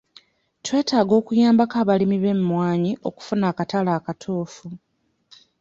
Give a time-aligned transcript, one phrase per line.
[0.65, 4.67] Twetaaga okuyambako abalimi b'emmwanyi okufuna akatale akatuufu.